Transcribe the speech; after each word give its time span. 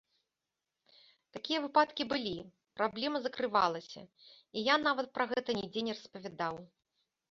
Такія 1.37 1.59
выпадкі 1.65 2.07
былі, 2.15 2.33
праблема 2.81 3.17
закрывалася, 3.29 4.01
і 4.57 4.69
я 4.73 4.83
нават 4.89 5.07
пра 5.17 5.25
гэта 5.37 5.49
нідзе 5.63 5.79
не 5.91 6.01
распавядаў. 6.01 6.55